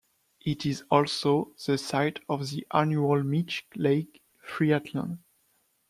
[0.43, 5.19] It is also the site of the annual Meech Lake Triathlon.